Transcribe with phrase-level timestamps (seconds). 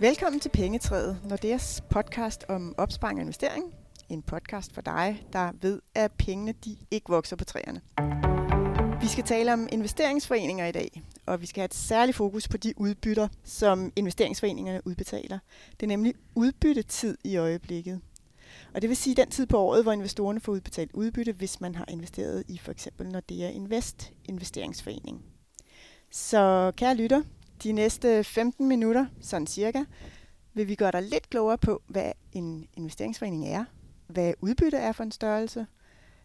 [0.00, 3.74] Velkommen til Pengetræet, Nordeas podcast om opsparing og investering.
[4.08, 7.80] En podcast for dig, der ved, at pengene de ikke vokser på træerne.
[9.00, 12.56] Vi skal tale om investeringsforeninger i dag, og vi skal have et særligt fokus på
[12.56, 15.38] de udbytter, som investeringsforeningerne udbetaler.
[15.72, 18.00] Det er nemlig udbyttetid i øjeblikket.
[18.74, 21.74] Og det vil sige den tid på året, hvor investorerne får udbetalt udbytte, hvis man
[21.74, 25.24] har investeret i for eksempel Nordea Invest investeringsforening.
[26.10, 27.22] Så kære lytter,
[27.62, 29.84] de næste 15 minutter, sådan cirka,
[30.54, 33.64] vil vi gøre dig lidt klogere på, hvad en investeringsforening er,
[34.06, 35.66] hvad udbytte er for en størrelse,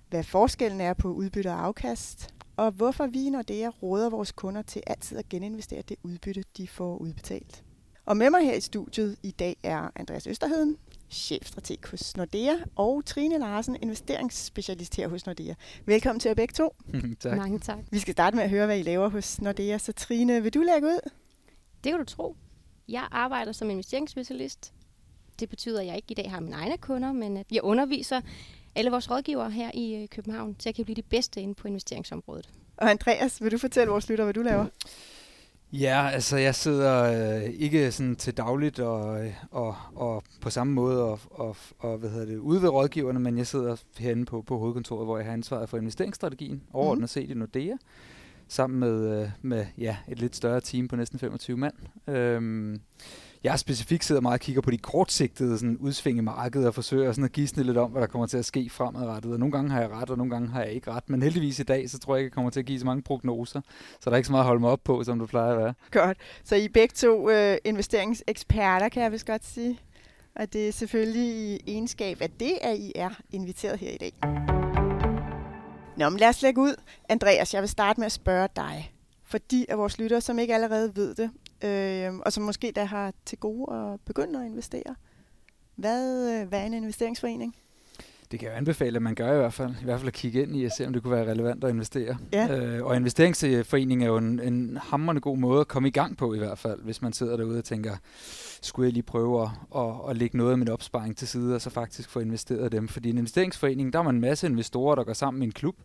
[0.09, 4.62] hvad forskellen er på udbytte og afkast, og hvorfor vi i Nordea råder vores kunder
[4.62, 7.64] til altid at geninvestere det udbytte, de får udbetalt.
[8.05, 10.78] Og med mig her i studiet i dag er Andreas Østerheden,
[11.09, 15.53] chefstrateg hos Nordea, og Trine Larsen, investeringsspecialist her hos Nordea.
[15.85, 16.75] Velkommen til jer begge to.
[17.20, 17.38] tak.
[17.38, 17.77] Mange tak.
[17.91, 19.77] Vi skal starte med at høre, hvad I laver hos Nordea.
[19.77, 21.09] Så Trine, vil du lægge ud?
[21.83, 22.36] Det kan du tro.
[22.88, 24.73] Jeg arbejder som investeringsspecialist.
[25.39, 28.21] Det betyder, at jeg ikke i dag har mine egne kunder, men at jeg underviser
[28.75, 31.67] alle vores rådgivere her i øh, København, så jeg kan blive de bedste inde på
[31.67, 32.49] investeringsområdet.
[32.77, 34.66] Og Andreas, vil du fortælle vores lytter, hvad du laver?
[35.73, 41.04] Ja, altså jeg sidder øh, ikke sådan til dagligt og, og, og på samme måde
[41.04, 44.58] og, og, og hvad hedder det, ude ved rådgiverne, men jeg sidder herinde på, på
[44.58, 47.08] hovedkontoret, hvor jeg har ansvaret for investeringsstrategien, overordnet mm.
[47.08, 47.76] set i Nordea
[48.48, 51.73] sammen med, øh, med ja, et lidt større team på næsten 25 mand.
[52.08, 52.82] Øhm,
[53.43, 57.11] jeg specifikt sidder meget og kigger på de kortsigtede sådan, udsving i markedet og forsøger
[57.11, 59.33] sådan at gisne lidt om, hvad der kommer til at ske fremadrettet.
[59.33, 61.09] Og nogle gange har jeg ret, og nogle gange har jeg ikke ret.
[61.09, 63.02] Men heldigvis i dag, så tror jeg ikke, jeg kommer til at give så mange
[63.02, 63.61] prognoser.
[63.99, 65.58] Så der er ikke så meget at holde mig op på, som du plejer at
[65.58, 65.73] være.
[65.91, 66.17] Godt.
[66.43, 69.80] Så I er begge to øh, investeringseksperter, kan jeg vist godt sige.
[70.35, 74.13] Og det er selvfølgelig i egenskab af det, at I er inviteret her i dag.
[75.97, 76.75] Nå, men lad os lægge ud.
[77.09, 78.91] Andreas, jeg vil starte med at spørge dig.
[79.25, 81.30] For de af vores lyttere, som ikke allerede ved det,
[81.63, 84.95] øh, og som måske da har til gode at begynde at investere.
[85.76, 87.55] Hvad, øh, hvad er en investeringsforening?
[88.32, 89.71] Det kan jeg anbefale, at man gør i hvert fald.
[89.82, 91.70] I hvert fald at kigge ind i og se, om det kunne være relevant at
[91.70, 92.17] investere.
[92.33, 92.58] Ja.
[92.58, 96.33] Øh, og investeringsforening er jo en, en hammerende god måde at komme i gang på
[96.33, 97.95] i hvert fald, hvis man sidder derude og tænker,
[98.61, 101.61] skulle jeg lige prøve at, at, at lægge noget af min opsparing til side, og
[101.61, 102.87] så faktisk få investeret dem.
[102.87, 105.76] Fordi en investeringsforening, der er man en masse investorer, der går sammen i en klub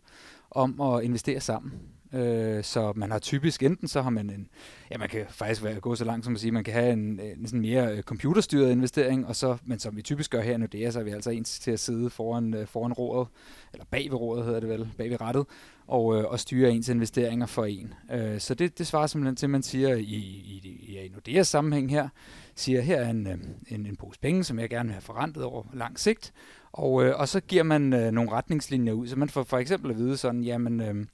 [0.51, 1.73] om at investere sammen.
[2.13, 4.47] Øh, så man har typisk, enten så har man en,
[4.91, 7.19] ja man kan faktisk være, gå så langt som at sige, man kan have en,
[7.19, 10.65] en sådan mere øh, computerstyret investering, og så, men som vi typisk gør her nu,
[10.65, 13.27] det er, så er vi altså ens til at sidde foran, øh, foran rådet,
[13.73, 15.45] eller bag ved rådet hedder det vel, bag ved rettet,
[15.87, 17.93] og, øh, og styre ens investeringer for en.
[18.11, 21.47] Øh, så det, det svarer simpelthen til, at man siger i, i, i, i Nordeas
[21.47, 22.09] sammenhæng her,
[22.55, 23.37] siger, her er en, øh,
[23.67, 26.33] en, en pose penge, som jeg gerne vil have forrentet over lang sigt,
[26.71, 29.91] og, øh, og så giver man øh, nogle retningslinjer ud, så man får for eksempel
[29.91, 31.05] at vide sådan, jamen, øh,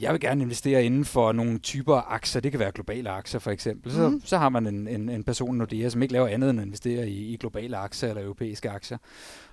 [0.00, 2.40] jeg vil gerne investere inden for nogle typer aktier.
[2.40, 3.92] Det kan være globale aktier for eksempel.
[3.92, 4.22] Så, mm.
[4.24, 7.08] så har man en, en, en person, Nordea, som ikke laver andet end at investere
[7.08, 8.98] i, i globale aktier eller europæiske aktier.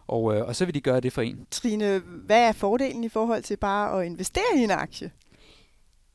[0.07, 1.47] Og, øh, og så vil de gøre det for en.
[1.51, 5.11] Trine, hvad er fordelen i forhold til bare at investere i en aktie?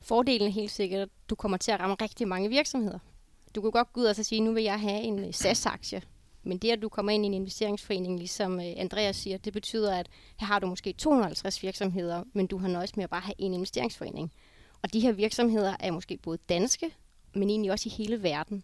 [0.01, 2.99] Fordelen er helt sikkert, at du kommer til at ramme rigtig mange virksomheder.
[3.55, 6.01] Du kan godt gå ud og sige, nu vil jeg have en SAS-aktie.
[6.43, 9.97] Men det, at du kommer ind i en investeringsforening, ligesom øh, Andreas siger, det betyder,
[9.97, 10.09] at
[10.39, 13.53] her har du måske 250 virksomheder, men du har nøjes med at bare have en
[13.53, 14.31] investeringsforening.
[14.81, 16.91] Og de her virksomheder er måske både danske,
[17.35, 18.63] men egentlig også i hele verden.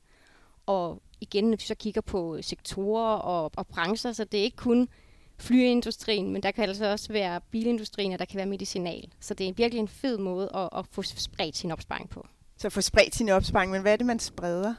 [0.66, 4.58] Og igen, når vi så kigger på sektorer og, og brancher, så det er ikke
[4.58, 4.90] kun
[5.38, 9.12] flyindustrien, men der kan altså også være bilindustrien, og der kan være medicinal.
[9.20, 12.28] Så det er virkelig en fed måde at, at få spredt sin opsparing på.
[12.58, 14.74] Så få spredt sin opsparing, men hvad er det, man spreder?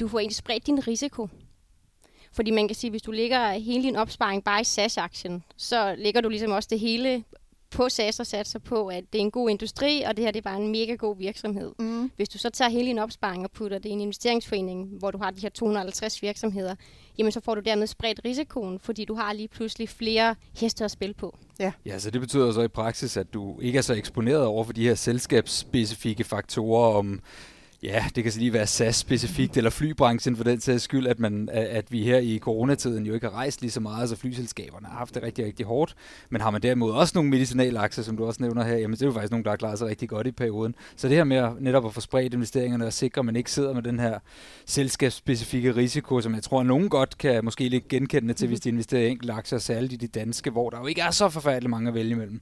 [0.00, 1.28] Du får egentlig spredt din risiko.
[2.32, 5.94] Fordi man kan sige, at hvis du lægger hele din opsparing bare i SAS-aktien, så
[5.98, 7.24] lægger du ligesom også det hele
[7.70, 10.38] på SAS og satser på, at det er en god industri, og det her det
[10.38, 11.72] er bare en mega god virksomhed.
[11.78, 12.10] Mm.
[12.16, 15.18] Hvis du så tager hele din opsparing og putter det i en investeringsforening, hvor du
[15.18, 16.74] har de her 250 virksomheder,
[17.18, 20.90] jamen så får du dermed spredt risikoen, fordi du har lige pludselig flere heste at
[20.90, 21.38] spille på.
[21.58, 21.72] Ja.
[21.86, 24.72] ja, så det betyder så i praksis, at du ikke er så eksponeret over for
[24.72, 27.20] de her selskabsspecifikke faktorer om
[27.82, 31.48] Ja, det kan så lige være SAS-specifikt, eller flybranchen for den sags skyld, at, man,
[31.52, 34.98] at vi her i coronatiden jo ikke har rejst lige så meget, så flyselskaberne har
[34.98, 35.94] haft det rigtig, rigtig hårdt.
[36.30, 39.06] Men har man derimod også nogle medicinalaktier, som du også nævner her, jamen det er
[39.06, 40.74] jo faktisk nogle, der har klaret sig rigtig godt i perioden.
[40.96, 43.50] Så det her med at, netop at få spredt investeringerne og sikre, at man ikke
[43.50, 44.18] sidder med den her
[44.66, 48.68] selskabsspecifikke risiko, som jeg tror, at nogen godt kan måske lidt genkende til, hvis de
[48.68, 51.70] investerer i enkelte aktier, særligt i de danske, hvor der jo ikke er så forfærdeligt
[51.70, 52.40] mange at vælge imellem.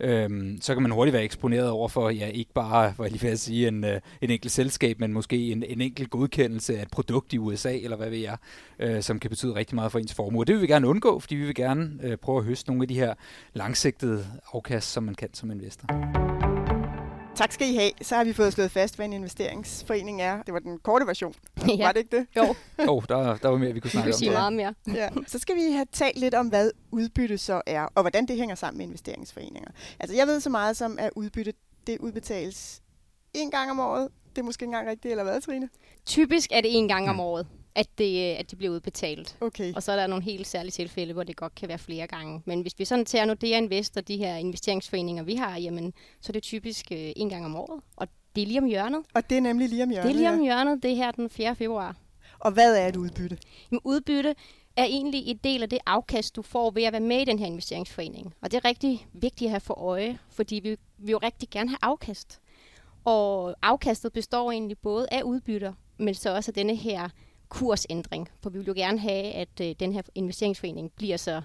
[0.00, 3.28] Øhm, så kan man hurtigt være eksponeret over for, ja, ikke bare, hvad jeg lige
[3.28, 6.82] vil sige, en, øh, en enkelt selskab, selskab, men måske en, en enkelt godkendelse af
[6.82, 8.36] et produkt i USA, eller hvad ved jeg,
[8.78, 10.44] øh, som kan betyde rigtig meget for ens formue.
[10.44, 12.88] Det vil vi gerne undgå, fordi vi vil gerne øh, prøve at høste nogle af
[12.88, 13.14] de her
[13.52, 15.86] langsigtede afkast, som man kan som investor.
[17.34, 17.90] Tak skal I have.
[18.02, 20.42] Så har vi fået slået fast, hvad en investeringsforening er.
[20.42, 21.34] Det var den korte version.
[21.78, 21.84] Ja.
[21.86, 22.26] Var det ikke det?
[22.36, 22.54] Jo,
[22.92, 24.18] oh, der, der var mere, vi kunne vi snakke kunne om.
[24.18, 24.38] sige så.
[24.38, 24.74] meget mere.
[25.00, 25.08] Ja.
[25.26, 28.54] Så skal vi have talt lidt om, hvad udbytte så er, og hvordan det hænger
[28.54, 29.70] sammen med investeringsforeninger.
[30.00, 31.52] Altså, jeg ved så meget som, at udbytte,
[31.86, 32.82] det udbetales
[33.34, 34.08] en gang om året.
[34.30, 35.68] Det er måske ikke engang rigtigt, eller hvad, Trine?
[36.06, 37.20] Typisk er det en gang om Mm.
[37.20, 39.36] året, at det, at det bliver udbetalt.
[39.40, 39.74] Okay.
[39.74, 42.42] Og så er der nogle helt særlige tilfælde, hvor det godt kan være flere gange.
[42.44, 46.30] Men hvis vi sådan tager Nordea Invest og de her investeringsforeninger, vi har, jamen, så
[46.30, 47.82] er det typisk øh, en gang om året.
[47.96, 49.00] Og det er lige om hjørnet.
[49.14, 50.04] Og det er nemlig lige om hjørnet.
[50.08, 51.56] det er lige om hjørnet, det er her den 4.
[51.56, 51.96] februar.
[52.38, 53.38] Og hvad er et udbytte?
[53.70, 54.34] Jamen, udbytte
[54.76, 57.38] er egentlig en del af det afkast, du får ved at være med i den
[57.38, 58.34] her investeringsforening.
[58.42, 61.68] Og det er rigtig vigtigt at have for øje, fordi vi vil jo rigtig gerne
[61.70, 62.40] have afkast.
[63.04, 67.08] Og afkastet består egentlig både af udbytter, men så også af denne her
[67.48, 68.28] kursændring.
[68.42, 71.42] For vi vil jo gerne have, at øh, den her investeringsforening bliver så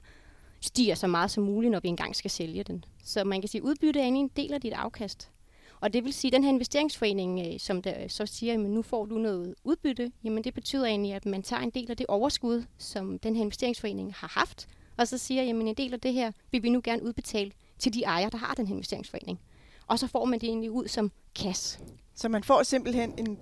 [0.62, 2.86] stiger så meget som muligt, når vi engang skal sælge den.
[3.04, 5.32] Så man kan sige, at udbytte er egentlig en del af dit afkast.
[5.80, 8.60] Og det vil sige, at den her investeringsforening, øh, som der øh, så siger, at
[8.60, 11.98] nu får du noget udbytte, jamen det betyder egentlig, at man tager en del af
[11.98, 14.68] det overskud, som den her investeringsforening har haft,
[14.98, 17.94] og så siger, at en del af det her vil vi nu gerne udbetale til
[17.94, 19.40] de ejere, der har den her investeringsforening.
[19.88, 21.80] Og så får man det egentlig ud som cash.
[22.16, 23.40] Så man får simpelthen en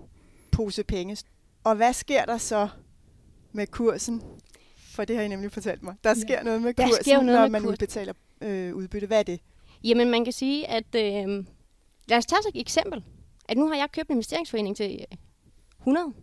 [0.52, 1.18] pose penge.
[1.64, 2.68] Og hvad sker der så
[3.52, 4.22] med kursen?
[4.78, 5.96] For det har I nemlig fortalt mig.
[6.04, 7.72] Der sker noget med Der kursen, sker noget når man kurs.
[7.72, 9.08] udbetaler øh, udbytte.
[9.08, 9.40] Hvad er det?
[9.84, 11.46] Jamen man kan sige, at øh,
[12.08, 13.04] lad os tage et eksempel.
[13.50, 15.18] At nu har jeg købt en investeringsforening til øh,
[15.80, 16.14] 100.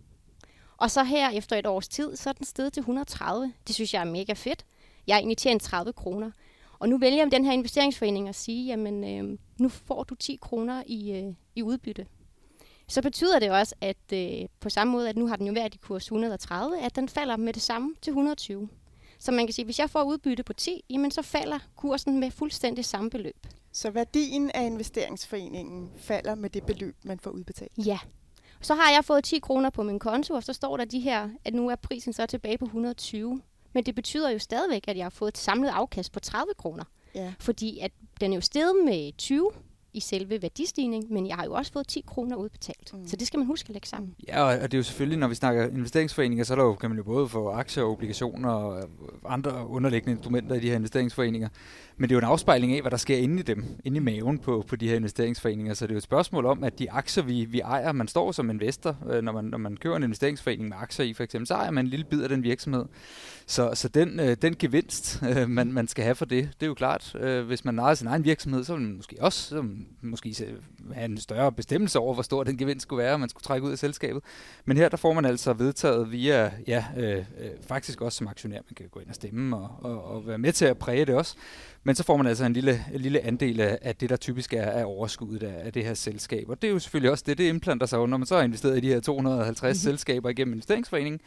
[0.77, 3.53] Og så her efter et års tid, så er den steget til 130.
[3.67, 4.65] Det synes jeg er mega fedt.
[5.07, 6.31] Jeg har egentlig tjent 30 kroner.
[6.81, 10.83] Og nu vælger den her investeringsforening at sige, jamen øh, nu får du 10 kroner
[10.87, 12.07] i, øh, i udbytte.
[12.89, 15.75] Så betyder det også, at øh, på samme måde, at nu har den jo været
[15.75, 18.69] i kurs 130, at den falder med det samme til 120.
[19.19, 22.21] Så man kan sige, at hvis jeg får udbytte på 10, jamen så falder kursen
[22.21, 23.47] med fuldstændig samme beløb.
[23.73, 27.73] Så værdien af investeringsforeningen falder med det beløb, man får udbetalt.
[27.87, 27.99] Ja.
[28.61, 31.29] Så har jeg fået 10 kroner på min konto, og så står der de her,
[31.45, 33.41] at nu er prisen så tilbage på 120.
[33.73, 36.85] Men det betyder jo stadigvæk, at jeg har fået et samlet afkast på 30 kroner.
[37.15, 37.33] Ja.
[37.39, 39.51] Fordi at den er jo steget med 20
[39.93, 42.91] i selve værdistigning, men jeg har jo også fået 10 kroner udbetalt.
[42.93, 42.99] Mm.
[42.99, 43.09] Mm.
[43.09, 44.15] Så det skal man huske at lægge sammen.
[44.29, 46.91] Ja, og det er jo selvfølgelig, når vi snakker investeringsforeninger, så er der jo, kan
[46.91, 48.89] man jo både få aktier og obligationer og
[49.29, 51.49] andre underliggende instrumenter i de her investeringsforeninger.
[51.97, 54.01] Men det er jo en afspejling af, hvad der sker inde i dem, inde i
[54.01, 55.75] maven på, på de her investeringsforeninger.
[55.75, 58.33] Så det er jo et spørgsmål om, at de aktier, vi, vi ejer, man står
[58.33, 61.47] som investor, øh, når man, når man køber en investeringsforening med aktier i for eksempel,
[61.47, 62.85] så ejer man en lille bid af den virksomhed.
[63.51, 66.67] Så, så den, øh, den gevinst, øh, man, man skal have for det, det er
[66.67, 69.65] jo klart, øh, hvis man ejer sin egen virksomhed, så vil man måske også så
[70.03, 70.35] måske
[70.93, 73.73] have en større bestemmelse over, hvor stor den gevinst skulle være, man skulle trække ud
[73.73, 74.23] af selskabet.
[74.65, 77.25] Men her der får man altså vedtaget via, ja, øh, øh,
[77.69, 80.53] faktisk også som aktionær, man kan gå ind og stemme og, og, og være med
[80.53, 81.35] til at præge det også.
[81.85, 84.53] Men så får man altså en lille, en lille andel af, af det, der typisk
[84.53, 86.49] er af overskuddet af, af det her selskab.
[86.49, 88.43] Og det er jo selvfølgelig også det, det implanter sig, jo, når man så har
[88.43, 89.75] investeret i de her 250 mm-hmm.
[89.75, 91.21] selskaber igennem investeringsforeningen,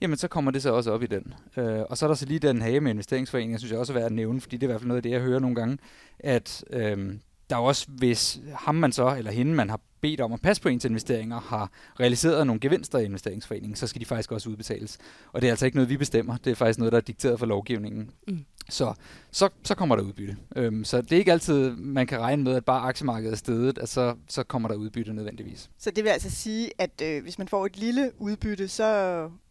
[0.00, 1.34] jamen så kommer det så også op i den.
[1.56, 3.92] Øh, og så er der så lige den hage med investeringsforeningen, jeg synes jeg også
[3.92, 5.40] er værd at nævne, fordi det er i hvert fald noget af det, jeg hører
[5.40, 5.78] nogle gange,
[6.18, 7.14] at øh,
[7.50, 10.62] der er også, hvis ham man så, eller hende man har bedt om at passe
[10.62, 11.70] på ens investeringer, har
[12.00, 14.98] realiseret nogle gevinster i investeringsforeningen, så skal de faktisk også udbetales.
[15.32, 16.36] Og det er altså ikke noget, vi bestemmer.
[16.36, 18.10] Det er faktisk noget, der er dikteret for lovgivningen.
[18.28, 18.44] Mm.
[18.70, 18.94] Så,
[19.30, 20.36] så, så kommer der udbytte.
[20.56, 23.78] Øhm, så det er ikke altid, man kan regne med, at bare aktiemarkedet er stedet,
[23.78, 25.70] at så, så kommer der udbytte nødvendigvis.
[25.78, 28.84] Så det vil altså sige, at øh, hvis man får et lille udbytte, så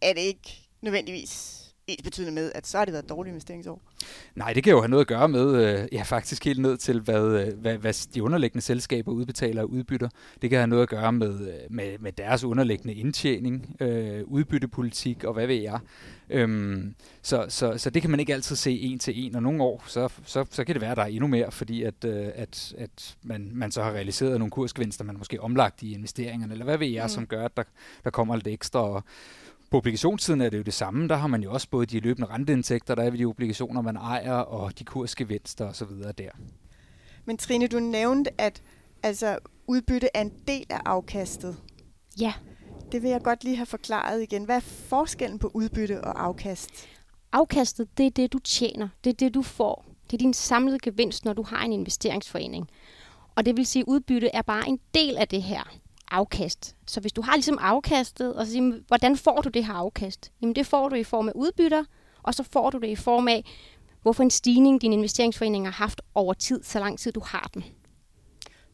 [0.02, 3.82] er det ikke nødvendigvis ens betydende med, at så har det været et dårligt investeringsår.
[4.36, 7.00] Nej, det kan jo have noget at gøre med, øh, ja faktisk helt ned til,
[7.00, 10.10] hvad, øh, hvad, hvad de underliggende selskaber udbetaler og udbytter.
[10.42, 15.24] Det kan have noget at gøre med, øh, med, med deres underliggende indtjening, øh, udbyttepolitik
[15.24, 15.80] og hvad ved jeg.
[16.30, 19.64] Øhm, så, så, så det kan man ikke altid se en til en, og nogle
[19.64, 22.28] år, så, så, så kan det være, at der er endnu mere, fordi at, øh,
[22.36, 26.66] at, at man, man så har realiseret nogle kursgevinster, man måske omlagt i investeringerne, eller
[26.66, 27.10] hvad ved jeg, mm.
[27.10, 27.64] som gør, at der,
[28.04, 28.80] der kommer lidt ekstra.
[28.80, 29.04] Og
[29.74, 31.08] på obligationssiden er det jo det samme.
[31.08, 33.96] Der har man jo også både de løbende renteindtægter, der er ved de obligationer, man
[33.96, 35.88] ejer, og de kursgevinster osv.
[36.18, 36.30] der.
[37.26, 38.62] Men Trine, du nævnte, at
[39.04, 41.58] altså, udbytte er en del af afkastet.
[42.20, 42.34] Ja,
[42.92, 44.44] Det vil jeg godt lige have forklaret igen.
[44.44, 46.70] Hvad er forskellen på udbytte og afkast?
[47.32, 48.90] afkastet, det er det, du tjener.
[49.04, 49.86] Det er det, du får.
[50.06, 52.68] Det er din samlede gevinst, når du har en investeringsforening.
[53.36, 55.83] Og det vil sige, at udbytte er bare en del af det her
[56.14, 56.76] afkast.
[56.88, 60.32] Så hvis du har ligesom afkastet, og så siger, hvordan får du det her afkast?
[60.42, 61.84] Jamen det får du i form af udbytter,
[62.24, 63.46] og så får du det i form af,
[64.02, 67.64] hvorfor en stigning din investeringsforening har haft over tid, så lang tid du har den.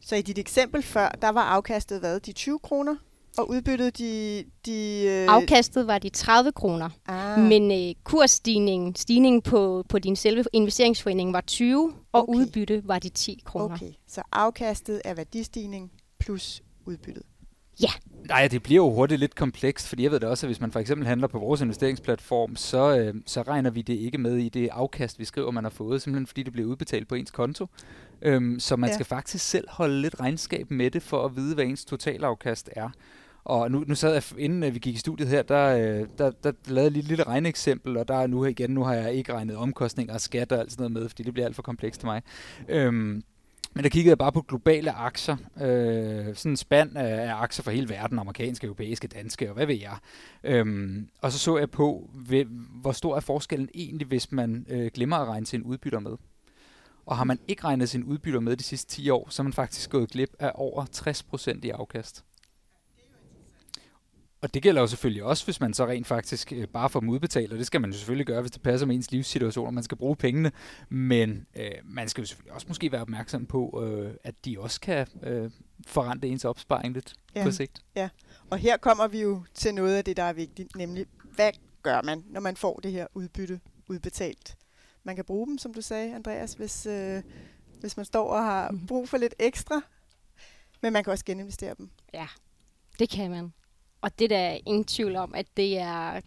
[0.00, 2.20] Så i dit eksempel før, der var afkastet hvad?
[2.20, 2.96] De 20 kroner?
[3.38, 4.44] Og udbyttet de...
[4.66, 5.26] de øh...
[5.28, 7.40] Afkastet var de 30 kroner, ah.
[7.40, 12.38] men øh, kursstigningen stigningen på, på din selve investeringsforening var 20, og okay.
[12.38, 13.74] udbytte var de 10 kroner.
[13.74, 17.22] Okay, så afkastet er værdistigning plus udbyttet.
[17.82, 17.90] Ja.
[18.28, 20.72] Nej, det bliver jo hurtigt lidt komplekst, fordi jeg ved da også, at hvis man
[20.72, 24.48] for eksempel handler på vores investeringsplatform, så, øh, så regner vi det ikke med i
[24.48, 27.66] det afkast, vi skriver, man har fået, simpelthen fordi det bliver udbetalt på ens konto.
[28.22, 28.94] Øhm, så man ja.
[28.94, 32.90] skal faktisk selv holde lidt regnskab med det, for at vide, hvad ens totalafkast er.
[33.44, 36.30] Og nu, nu sad jeg, inden øh, vi gik i studiet her, der, øh, der,
[36.30, 39.14] der lavede jeg lige et lille regneeksempel, og der er nu igen, nu har jeg
[39.14, 41.62] ikke regnet omkostninger og skat og alt sådan noget med, fordi det bliver alt for
[41.62, 42.22] komplekst til mig.
[42.68, 43.22] Øhm,
[43.74, 45.36] men der kiggede jeg bare på globale aktier.
[45.60, 49.74] Øh, sådan en spand af, aktier fra hele verden, amerikanske, europæiske, danske og hvad ved
[49.80, 49.96] jeg.
[50.44, 52.44] Øhm, og så så jeg på, ved,
[52.80, 56.16] hvor stor er forskellen egentlig, hvis man øh, glemmer at regne sin udbytter med.
[57.06, 59.52] Og har man ikke regnet sin udbytter med de sidste 10 år, så er man
[59.52, 60.84] faktisk gået glip af over
[61.54, 62.24] 60% i afkast.
[64.42, 67.08] Og det gælder jo selvfølgelig også, hvis man så rent faktisk øh, bare får dem
[67.08, 69.74] udbetalt, og det skal man jo selvfølgelig gøre, hvis det passer med ens livssituation, og
[69.74, 70.52] man skal bruge pengene.
[70.88, 74.80] Men øh, man skal jo selvfølgelig også måske være opmærksom på, øh, at de også
[74.80, 75.50] kan øh,
[75.86, 77.44] forrente ens opsparing lidt ja.
[77.44, 77.82] på sigt.
[77.96, 78.08] Ja,
[78.50, 81.50] og her kommer vi jo til noget af det, der er vigtigt, nemlig hvad
[81.82, 84.56] gør man, når man får det her udbytte udbetalt?
[85.04, 87.22] Man kan bruge dem, som du sagde, Andreas, hvis, øh,
[87.80, 88.86] hvis man står og har mhm.
[88.86, 89.80] brug for lidt ekstra,
[90.82, 91.90] men man kan også geninvestere dem.
[92.14, 92.26] Ja,
[92.98, 93.52] det kan man.
[94.00, 96.20] Og det der er ingen tvivl om, at det er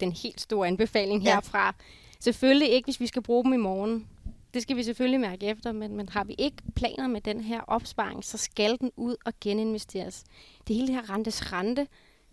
[0.00, 1.64] den helt store anbefaling herfra.
[1.64, 1.72] Ja.
[2.20, 4.08] Selvfølgelig ikke, hvis vi skal bruge dem i morgen.
[4.54, 7.60] Det skal vi selvfølgelig mærke efter, men, men har vi ikke planer med den her
[7.60, 10.24] opsparing, så skal den ud og geninvesteres.
[10.68, 11.86] Det hele her rentes rente.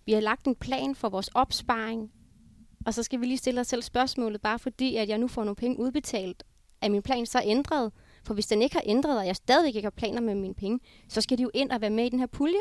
[0.05, 2.11] Vi har lagt en plan for vores opsparing,
[2.85, 5.43] og så skal vi lige stille os selv spørgsmålet, bare fordi at jeg nu får
[5.43, 6.43] nogle penge udbetalt,
[6.81, 7.91] er min plan så ændret?
[8.23, 10.79] For hvis den ikke har ændret, og jeg stadigvæk ikke har planer med mine penge,
[11.07, 12.59] så skal de jo ind og være med i den her pulje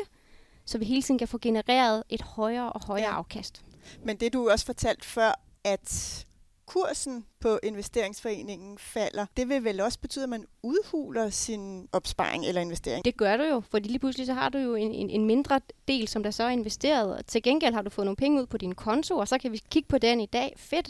[0.67, 3.17] så vi hele tiden kan få genereret et højere og højere ja.
[3.17, 3.61] afkast.
[4.03, 6.25] Men det du også fortalt før, at
[6.65, 12.61] kursen på investeringsforeningen falder, det vil vel også betyde, at man udhuler sin opsparing eller
[12.61, 13.05] investering?
[13.05, 15.61] Det gør du jo, fordi lige pludselig så har du jo en, en, en mindre
[15.87, 17.25] del, som der så er investeret.
[17.25, 19.61] Til gengæld har du fået nogle penge ud på din konto, og så kan vi
[19.71, 20.53] kigge på den i dag.
[20.57, 20.89] Fedt,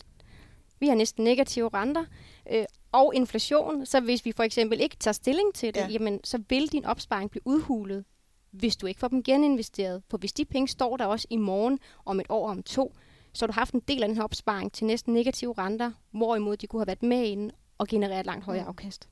[0.79, 2.05] vi har næsten negative renter
[2.51, 5.87] øh, og inflation, så hvis vi for eksempel ikke tager stilling til det, ja.
[5.87, 8.05] jamen, så vil din opsparing blive udhulet
[8.51, 10.03] hvis du ikke får dem geninvesteret.
[10.09, 12.93] For hvis de penge står der også i morgen, om et år, om to,
[13.33, 16.57] så har du haft en del af den her opsparing til næsten negative renter, hvorimod
[16.57, 19.09] de kunne have været med inden og generere et langt højere afkast.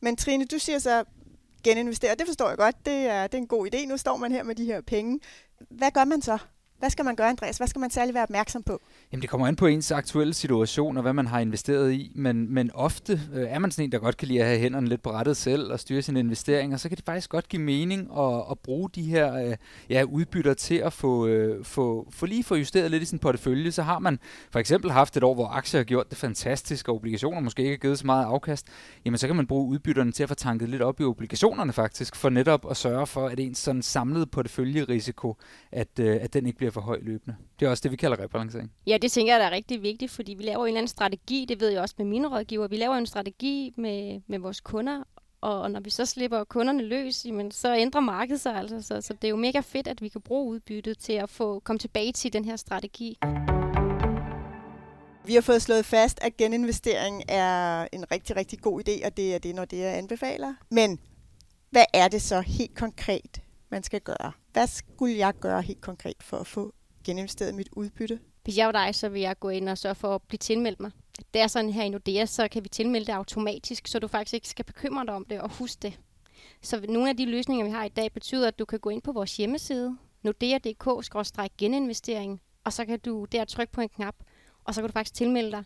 [0.00, 1.04] Men Trine, du siger så,
[1.64, 3.86] geninvestere, det forstår jeg godt, det er, det er en god idé.
[3.86, 5.20] Nu står man her med de her penge.
[5.70, 6.38] Hvad gør man så?
[6.80, 7.56] Hvad skal man gøre, Andreas?
[7.56, 8.80] Hvad skal man særlig være opmærksom på?
[9.12, 12.54] Jamen, det kommer an på ens aktuelle situation og hvad man har investeret i, men,
[12.54, 15.02] men ofte øh, er man sådan en, der godt kan lide at have hænderne lidt
[15.02, 18.44] på rettet selv og styre sine investeringer, så kan det faktisk godt give mening at,
[18.50, 19.56] at bruge de her øh,
[19.90, 23.72] ja, udbytter til at få, øh, få, få lige få justeret lidt i sin portefølje.
[23.72, 24.18] Så har man
[24.50, 27.72] for eksempel haft et år, hvor aktier har gjort det fantastisk, og obligationer måske ikke
[27.72, 28.66] har givet så meget afkast,
[29.04, 32.16] jamen så kan man bruge udbytterne til at få tanket lidt op i obligationerne faktisk,
[32.16, 35.36] for netop at sørge for, at ens sådan samlede porteføljerisiko,
[35.72, 37.36] at, øh, at den ikke bliver for høj løbende.
[37.60, 38.72] Det er også det, vi kalder rebalancering.
[38.86, 41.44] Ja, det tænker jeg, der er rigtig vigtigt, fordi vi laver en eller anden strategi,
[41.48, 45.02] det ved jeg også med mine rådgiver, vi laver en strategi med, med vores kunder,
[45.40, 48.82] og når vi så slipper kunderne løs, jamen, så ændrer markedet sig altså.
[48.82, 51.58] Så, så det er jo mega fedt, at vi kan bruge udbyttet til at få
[51.58, 53.18] komme tilbage til den her strategi.
[55.24, 59.34] Vi har fået slået fast, at geninvestering er en rigtig, rigtig god idé, og det
[59.34, 60.54] er det, når det er anbefaler.
[60.70, 60.98] Men
[61.70, 64.32] hvad er det så helt konkret, man skal gøre?
[64.52, 66.74] Hvad skulle jeg gøre helt konkret for at få
[67.04, 68.20] geninvesteret mit udbytte?
[68.44, 70.80] Hvis jeg var dig, så vil jeg gå ind og sørge for at blive tilmeldt
[70.80, 70.90] mig.
[71.34, 74.34] Det er sådan her i Nordea, så kan vi tilmelde det automatisk, så du faktisk
[74.34, 76.00] ikke skal bekymre dig om det og huske det.
[76.62, 79.02] Så nogle af de løsninger, vi har i dag, betyder, at du kan gå ind
[79.02, 84.14] på vores hjemmeside, nordea.dk-geninvestering, og så kan du der trykke på en knap,
[84.64, 85.64] og så kan du faktisk tilmelde dig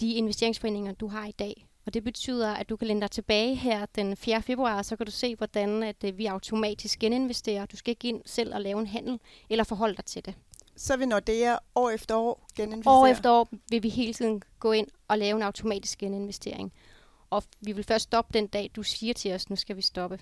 [0.00, 1.66] de investeringsforeninger, du har i dag.
[1.86, 4.42] Og det betyder, at du kan lænde dig tilbage her den 4.
[4.42, 7.66] februar, så kan du se, hvordan at øh, vi automatisk geninvesterer.
[7.66, 9.20] Du skal ikke ind selv og lave en handel,
[9.50, 10.34] eller forholde dig til det.
[10.76, 12.94] Så vil Nordea år efter år geninvestere?
[12.94, 16.72] År efter år vil vi hele tiden gå ind og lave en automatisk geninvestering.
[17.30, 20.20] Og vi vil først stoppe den dag, du siger til os, nu skal vi stoppe.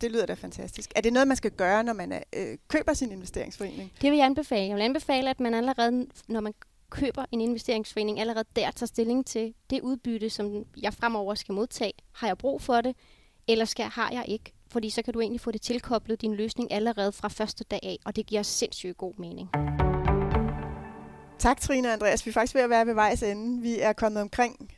[0.00, 0.92] Det lyder da fantastisk.
[0.96, 3.92] Er det noget, man skal gøre, når man øh, køber sin investeringsforening?
[4.02, 4.68] Det vil jeg anbefale.
[4.68, 6.54] Jeg vil anbefale, at man allerede, når man
[6.90, 11.92] køber en investeringsforening, allerede der tager stilling til det udbytte, som jeg fremover skal modtage.
[12.12, 12.96] Har jeg brug for det,
[13.48, 14.52] eller skal, har jeg ikke?
[14.70, 17.98] Fordi så kan du egentlig få det tilkoblet din løsning allerede fra første dag af,
[18.04, 19.48] og det giver sindssygt god mening.
[21.38, 22.26] Tak Trine og Andreas.
[22.26, 23.62] Vi er faktisk ved at være ved vejs ende.
[23.62, 24.70] Vi er kommet omkring,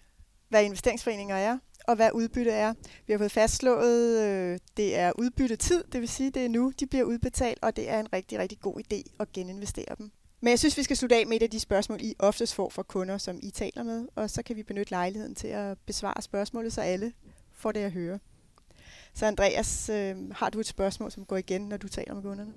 [0.48, 2.74] hvad investeringsforeninger er, og hvad udbytte er.
[3.06, 6.86] Vi har fået fastslået, øh, det er udbyttetid, det vil sige, det er nu, de
[6.86, 10.10] bliver udbetalt, og det er en rigtig, rigtig god idé at geninvestere dem.
[10.40, 12.68] Men jeg synes, vi skal slutte af med et af de spørgsmål, I oftest får
[12.68, 16.22] fra kunder, som I taler med, og så kan vi benytte lejligheden til at besvare
[16.22, 17.12] spørgsmålet, så alle
[17.52, 18.18] får det at høre.
[19.14, 22.52] Så Andreas, øh, har du et spørgsmål, som går igen, når du taler med kunderne?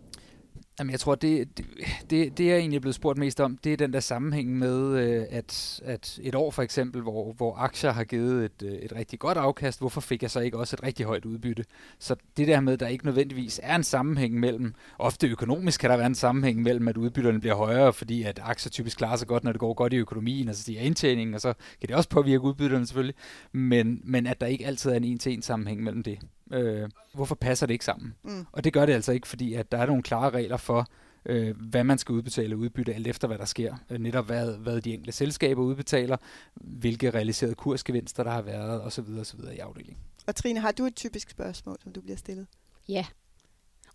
[0.79, 1.65] Jamen, jeg tror, det, det,
[2.09, 4.99] det, det jeg egentlig er blevet spurgt mest om, det er den der sammenhæng med,
[4.99, 8.93] øh, at, at et år for eksempel, hvor, hvor aktier har givet et, øh, et
[8.95, 11.65] rigtig godt afkast, hvorfor fik jeg så ikke også et rigtig højt udbytte?
[11.99, 15.89] Så det der med, at der ikke nødvendigvis er en sammenhæng mellem, ofte økonomisk kan
[15.89, 19.27] der være en sammenhæng mellem, at udbytterne bliver højere, fordi at aktier typisk klarer sig
[19.27, 22.09] godt, når det går godt i økonomien, altså stiger indtjeningen, og så kan det også
[22.09, 23.15] påvirke udbytterne selvfølgelig,
[23.51, 26.19] men, men at der ikke altid er en en-til-en sammenhæng mellem det.
[26.53, 28.15] Øh, hvorfor passer det ikke sammen?
[28.23, 28.45] Mm.
[28.51, 30.87] Og det gør det altså ikke, fordi at der er nogle klare regler for,
[31.25, 33.75] øh, hvad man skal udbetale udbytte, alt efter hvad der sker.
[33.89, 36.17] Øh, netop hvad, hvad de enkelte selskaber udbetaler,
[36.55, 39.05] hvilke realiserede kursgevinster der har været, osv.
[39.21, 39.39] osv.
[39.55, 39.97] i afdelingen.
[40.27, 42.47] Og Trine, har du et typisk spørgsmål, som du bliver stillet?
[42.89, 43.05] Ja,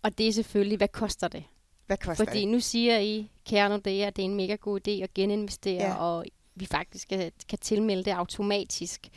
[0.01, 1.43] og det er selvfølgelig, hvad koster det?
[1.87, 2.47] Hvad koster Fordi det?
[2.47, 5.95] nu siger I, kære Nordea, at det er en mega god idé at geninvestere, Ja.
[5.95, 6.25] og
[6.55, 9.07] vi faktisk kan, kan tilmelde det automatisk.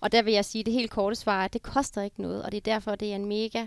[0.00, 2.42] Og der vil jeg sige, det helt korte svar er, at det koster ikke noget,
[2.42, 3.66] og det er derfor, det er en mega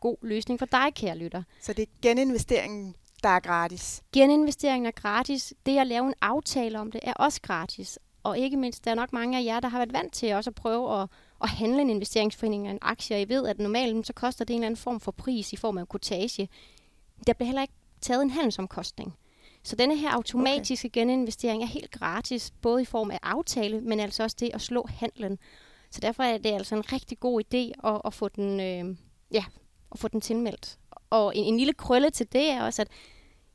[0.00, 1.42] god løsning for dig, kære lytter.
[1.60, 4.02] Så det er geninvesteringen, der er gratis.
[4.12, 5.54] Geninvesteringen er gratis.
[5.66, 7.98] Det at lave en aftale om det er også gratis.
[8.22, 10.50] Og ikke mindst, der er nok mange af jer, der har været vant til også
[10.50, 11.08] at prøve at,
[11.42, 13.16] at handle en investeringsforening af en aktie.
[13.16, 15.56] Og I ved, at normalt så koster det en eller anden form for pris i
[15.56, 16.48] form af kortage.
[17.26, 19.16] Der bliver heller ikke taget en handelsomkostning.
[19.62, 21.00] Så denne her automatiske okay.
[21.00, 24.86] geninvestering er helt gratis, både i form af aftale, men altså også det at slå
[24.88, 25.38] handlen.
[25.90, 28.96] Så derfor er det altså en rigtig god idé at, at få den, øh,
[29.32, 29.44] ja,
[29.92, 30.78] at få den tilmeldt.
[31.10, 32.88] Og en, en lille krølle til det er også, at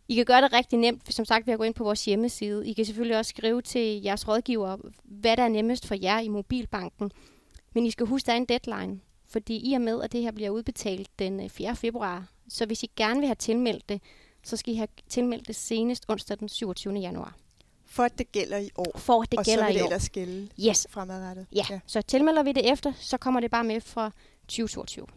[0.07, 2.67] I kan gøre det rigtig nemt, som sagt ved at gå ind på vores hjemmeside.
[2.67, 6.27] I kan selvfølgelig også skrive til jeres rådgiver, hvad der er nemmest for jer i
[6.27, 7.11] mobilbanken.
[7.73, 8.99] Men I skal huske, der er en deadline.
[9.27, 11.75] Fordi i og med, at det her bliver udbetalt den øh, 4.
[11.75, 14.01] februar, så hvis I gerne vil have tilmeldt det,
[14.45, 16.93] så skal I have tilmeldt det senest onsdag den 27.
[16.93, 17.35] januar.
[17.85, 18.97] For at det gælder i år.
[18.99, 19.87] For at det og gælder så vil i det år.
[19.87, 20.87] ellers gælde Yes.
[20.89, 21.45] fremadrettet.
[21.55, 21.65] Ja.
[21.69, 24.11] ja, så tilmelder vi det efter, så kommer det bare med fra
[24.47, 25.07] 2022.